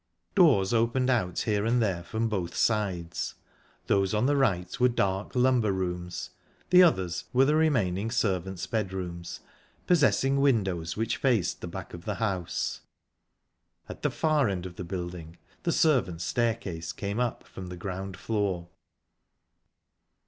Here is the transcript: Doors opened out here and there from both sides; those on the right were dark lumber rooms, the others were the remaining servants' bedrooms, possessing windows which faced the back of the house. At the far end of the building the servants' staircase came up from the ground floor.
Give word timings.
Doors 0.33 0.73
opened 0.73 1.11
out 1.11 1.41
here 1.41 1.63
and 1.63 1.79
there 1.79 2.01
from 2.01 2.27
both 2.27 2.55
sides; 2.55 3.35
those 3.85 4.15
on 4.15 4.25
the 4.25 4.35
right 4.35 4.79
were 4.79 4.89
dark 4.89 5.35
lumber 5.35 5.71
rooms, 5.71 6.31
the 6.71 6.81
others 6.81 7.25
were 7.33 7.45
the 7.45 7.55
remaining 7.55 8.09
servants' 8.09 8.65
bedrooms, 8.65 9.41
possessing 9.85 10.41
windows 10.41 10.97
which 10.97 11.17
faced 11.17 11.61
the 11.61 11.67
back 11.67 11.93
of 11.93 12.05
the 12.05 12.15
house. 12.15 12.81
At 13.87 14.01
the 14.01 14.09
far 14.09 14.49
end 14.49 14.65
of 14.65 14.75
the 14.75 14.83
building 14.83 15.37
the 15.61 15.71
servants' 15.71 16.23
staircase 16.23 16.91
came 16.93 17.19
up 17.19 17.43
from 17.47 17.67
the 17.67 17.77
ground 17.77 18.17
floor. 18.17 18.69